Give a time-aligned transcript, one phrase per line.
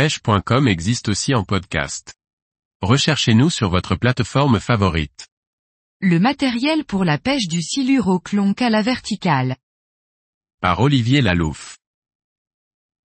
[0.00, 2.14] pêche.com existe aussi en podcast.
[2.80, 5.28] Recherchez-nous sur votre plateforme favorite.
[6.00, 9.56] Le matériel pour la pêche du silure au clonc à la verticale.
[10.62, 11.76] Par Olivier Lalouf.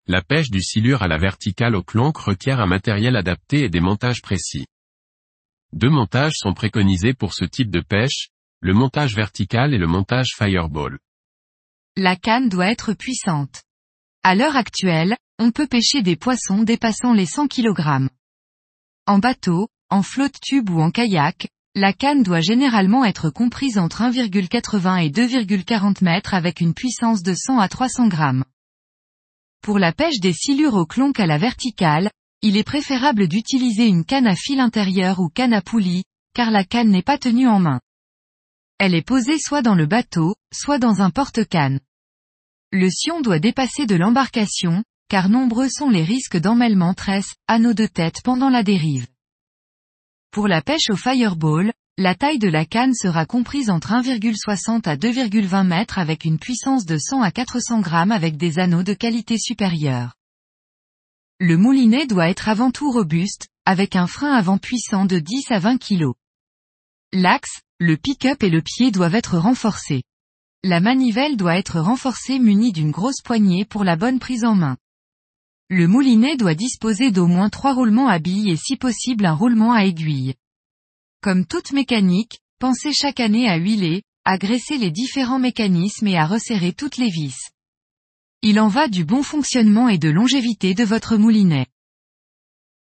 [0.08, 3.82] La pêche du silure à la verticale au clonc requiert un matériel adapté et des
[3.82, 4.66] montages précis.
[5.74, 8.30] Deux montages sont préconisés pour ce type de pêche,
[8.62, 10.98] le montage vertical et le montage fireball.
[11.98, 13.62] La canne doit être puissante.
[14.24, 18.10] À l'heure actuelle, on peut pêcher des poissons dépassant les 100 kg.
[19.08, 24.02] En bateau, en flotte tube ou en kayak, la canne doit généralement être comprise entre
[24.02, 28.44] 1,80 et 2,40 mètres avec une puissance de 100 à 300 grammes.
[29.62, 34.04] Pour la pêche des silures au clonc à la verticale, il est préférable d'utiliser une
[34.04, 37.60] canne à fil intérieur ou canne à poulie, car la canne n'est pas tenue en
[37.60, 37.80] main.
[38.78, 41.80] Elle est posée soit dans le bateau, soit dans un porte-canne.
[42.72, 47.88] Le sion doit dépasser de l'embarcation, car nombreux sont les risques d'emmêlement tresse, anneaux de
[47.88, 49.08] tête pendant la dérive.
[50.32, 54.96] Pour la pêche au fireball, la taille de la canne sera comprise entre 1,60 à
[54.96, 59.38] 2,20 mètres avec une puissance de 100 à 400 grammes avec des anneaux de qualité
[59.38, 60.14] supérieure.
[61.40, 65.60] Le moulinet doit être avant tout robuste, avec un frein avant puissant de 10 à
[65.60, 66.14] 20 kg.
[67.12, 70.04] L'axe, le pick-up et le pied doivent être renforcés.
[70.64, 74.78] La manivelle doit être renforcée munie d'une grosse poignée pour la bonne prise en main.
[75.72, 79.72] Le moulinet doit disposer d'au moins trois roulements à billes et si possible un roulement
[79.72, 80.34] à aiguille.
[81.22, 86.26] Comme toute mécanique, pensez chaque année à huiler, à graisser les différents mécanismes et à
[86.26, 87.36] resserrer toutes les vis.
[88.42, 91.68] Il en va du bon fonctionnement et de longévité de votre moulinet.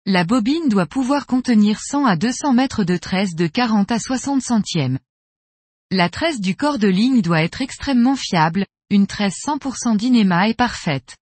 [0.06, 4.44] La bobine doit pouvoir contenir 100 à 200 mètres de tresse de 40 à 60
[4.44, 5.00] centièmes.
[5.90, 10.54] La tresse du corps de ligne doit être extrêmement fiable, une tresse 100% d'inéma est
[10.54, 11.16] parfaite.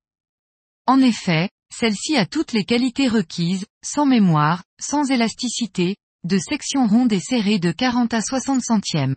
[0.86, 7.14] En effet, celle-ci a toutes les qualités requises, sans mémoire, sans élasticité, de section ronde
[7.14, 9.16] et serrée de 40 à 60 centièmes.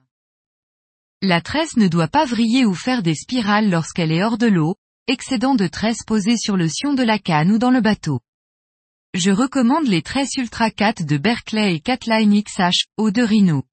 [1.22, 4.76] La tresse ne doit pas vriller ou faire des spirales lorsqu'elle est hors de l'eau,
[5.08, 8.20] excédant de tresse posée sur le sion de la canne ou dans le bateau.
[9.14, 13.64] Je recommande les tresses Ultra 4 de Berkeley et Catline XH, eau de Rhino.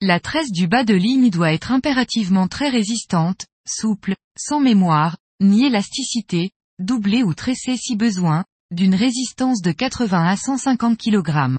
[0.00, 5.64] La tresse du bas de ligne doit être impérativement très résistante, souple, sans mémoire, ni
[5.64, 11.58] élasticité, doublé ou tressé si besoin, d'une résistance de 80 à 150 kg.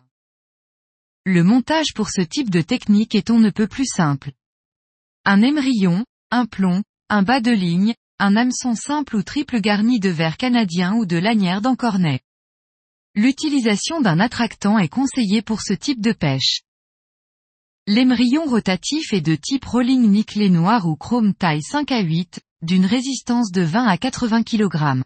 [1.25, 4.31] Le montage pour ce type de technique est on ne peut plus simple.
[5.25, 10.09] Un émerillon, un plomb, un bas de ligne, un hameçon simple ou triple garni de
[10.09, 12.21] verre canadien ou de lanière d'encornet.
[13.15, 16.61] L'utilisation d'un attractant est conseillée pour ce type de pêche.
[17.87, 22.85] L'émerillon rotatif est de type rolling nickelé noir ou chrome taille 5 à 8, d'une
[22.85, 25.03] résistance de 20 à 80 kg.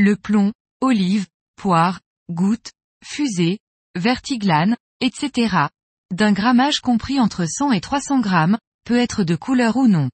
[0.00, 1.26] Le plomb, olive,
[1.56, 1.98] poire,
[2.30, 2.70] goutte,
[3.04, 3.58] fusée,
[3.96, 5.66] vertiglane, etc.,
[6.14, 10.08] d'un grammage compris entre 100 et 300 grammes, peut être de couleur ou non.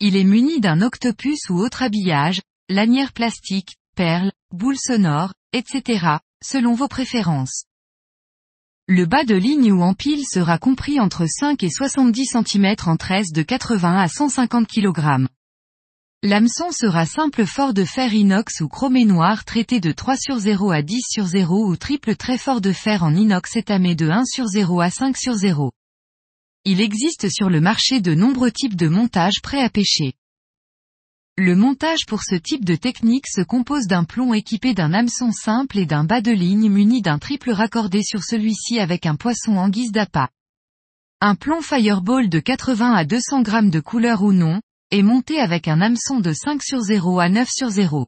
[0.00, 2.40] Il est muni d'un octopus ou autre habillage,
[2.70, 7.66] lanière plastique, perles, boule sonore, etc., selon vos préférences.
[8.88, 12.96] Le bas de ligne ou en pile sera compris entre 5 et 70 cm en
[12.96, 15.28] tresse de 80 à 150 kg.
[16.28, 20.72] L'hameçon sera simple fort de fer inox ou chromé noir traité de 3 sur 0
[20.72, 24.24] à 10 sur 0 ou triple très fort de fer en inox étamé de 1
[24.24, 25.70] sur 0 à 5 sur 0.
[26.64, 30.14] Il existe sur le marché de nombreux types de montages prêts à pêcher.
[31.38, 35.78] Le montage pour ce type de technique se compose d'un plomb équipé d'un hameçon simple
[35.78, 39.68] et d'un bas de ligne muni d'un triple raccordé sur celui-ci avec un poisson en
[39.68, 40.30] guise d'appât.
[41.20, 44.60] Un plomb Fireball de 80 à 200 grammes de couleur ou non,
[44.90, 48.06] est monté avec un hameçon de 5 sur 0 à 9 sur 0.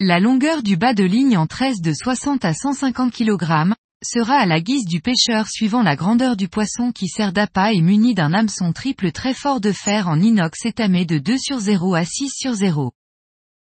[0.00, 3.74] La longueur du bas de ligne en 13 de 60 à 150 kg,
[4.04, 7.80] sera à la guise du pêcheur suivant la grandeur du poisson qui sert d'appât et
[7.80, 11.94] muni d'un hameçon triple très fort de fer en inox étamé de 2 sur 0
[11.94, 12.92] à 6 sur 0.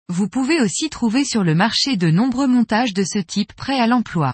[0.09, 3.87] Vous pouvez aussi trouver sur le marché de nombreux montages de ce type prêts à
[3.87, 4.33] l'emploi.